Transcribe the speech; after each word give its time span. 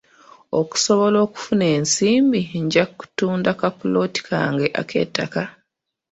Okusobola 0.59 1.17
okufuna 1.25 1.65
ensimbi, 1.77 2.41
nja 2.63 2.83
kutunda 2.97 3.49
ka 3.59 3.69
ppoloti 3.73 4.19
kange 4.27 4.67
ak'ettaka. 4.81 5.43